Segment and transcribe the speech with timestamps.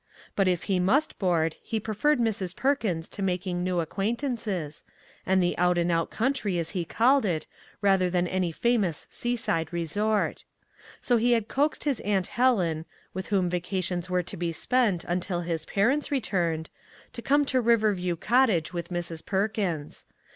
[0.35, 2.55] But 193 MAG AND MARGARET if he must board, he preferred Mrs.
[2.55, 4.83] Perkins to making new acquaintances,
[5.27, 7.45] and the out and out country, as he called it,
[7.83, 10.43] rather than any famous seaside resort.
[11.01, 15.41] So he had coaxed his Aunt Helen, with whom vacations were to be spent until
[15.41, 16.71] his parents returned,
[17.13, 19.23] to come to River view Cottage with Mrs.
[19.23, 20.07] Perkins.